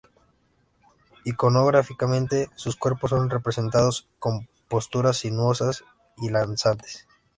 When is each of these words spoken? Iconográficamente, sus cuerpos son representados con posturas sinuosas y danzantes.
Iconográficamente, 1.25 2.49
sus 2.55 2.75
cuerpos 2.75 3.11
son 3.11 3.29
representados 3.29 4.07
con 4.17 4.49
posturas 4.67 5.17
sinuosas 5.17 5.83
y 6.17 6.29
danzantes. 6.31 7.07